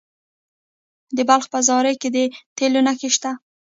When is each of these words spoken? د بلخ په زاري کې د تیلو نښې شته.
د 1.15 1.17
بلخ 1.29 1.45
په 1.53 1.59
زاري 1.67 1.93
کې 2.01 2.09
د 2.15 2.17
تیلو 2.57 2.79
نښې 2.87 3.09
شته. 3.15 3.31